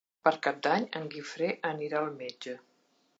[0.27, 2.57] Per Cap d'Any en Guifré anirà al metge.